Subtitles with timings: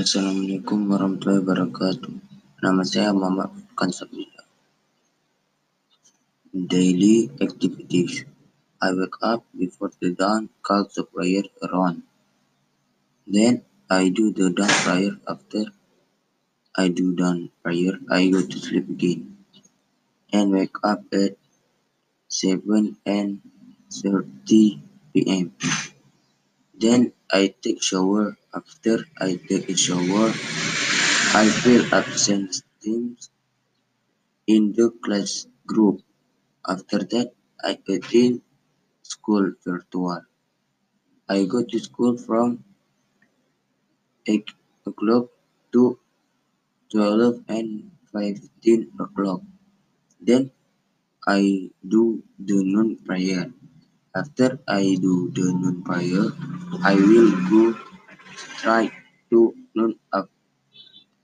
[0.00, 2.08] Assalamualaikum warahmatullahi wabarakatuh.
[2.64, 4.48] Nama saya Muhammad Furqan Sabila.
[6.56, 8.24] Daily activities.
[8.80, 12.08] I wake up before the dawn, call the prayer around.
[13.28, 13.60] Then
[13.92, 15.20] I do the dawn prayer.
[15.28, 15.68] After
[16.72, 19.44] I do dawn prayer, I go to sleep again
[20.32, 21.36] and wake up at
[22.32, 23.44] 7 and
[23.92, 24.80] 30
[25.12, 25.52] p.m.
[26.80, 28.38] Then I take shower.
[28.54, 30.28] After I take a shower,
[31.40, 33.28] I fill absent teams
[34.46, 36.00] in the class group.
[36.66, 38.40] After that, I attend
[39.02, 40.22] school virtual.
[41.28, 42.64] I go to school from
[44.26, 44.48] 8
[44.86, 45.28] o'clock
[45.72, 45.98] to
[46.92, 49.42] 12 and 15 o'clock.
[50.18, 50.50] Then
[51.28, 53.52] I do the noon prayer.
[54.10, 56.34] After I do the noon prayer,
[56.82, 57.78] I will go
[58.34, 58.90] straight
[59.30, 60.00] to noon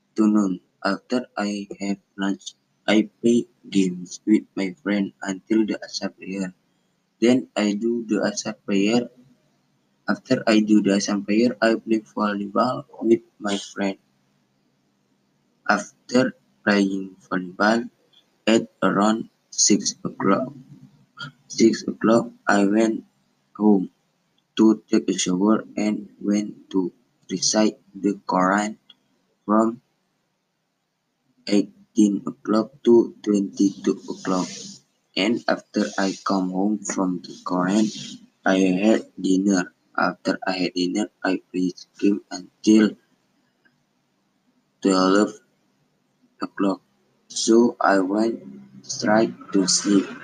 [0.00, 0.60] afternoon.
[0.84, 2.52] After I have lunch,
[2.86, 6.52] I play games with my friend until the Asar prayer.
[7.20, 9.08] Then I do the Asar prayer.
[10.06, 13.96] After I do the Asar prayer, I play volleyball with my friend.
[15.70, 16.36] After
[16.68, 17.88] playing volleyball
[18.46, 20.52] at around 6 o'clock,
[21.54, 23.04] 6 o'clock, I went
[23.54, 23.90] home
[24.58, 26.90] to take a shower and went to
[27.30, 28.76] recite the Quran
[29.46, 29.80] from
[31.46, 34.48] 18 o'clock to 22 o'clock.
[35.16, 37.86] And after I come home from the Quran,
[38.44, 39.70] I had dinner.
[39.96, 42.98] After I had dinner, I played game until
[44.82, 45.38] 12
[46.42, 46.82] o'clock.
[47.28, 48.42] So I went
[48.82, 50.23] straight to sleep.